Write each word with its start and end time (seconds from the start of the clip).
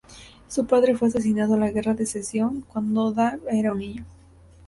Su 0.47 0.65
padre 0.65 0.95
fue 0.95 1.09
asesinado 1.09 1.53
en 1.53 1.59
la 1.59 1.69
Guerra 1.69 1.93
de 1.93 2.07
Secesión 2.07 2.61
cuando 2.61 3.11
Dave 3.11 3.39
era 3.51 3.71
un 3.71 3.77
niño. 3.77 4.05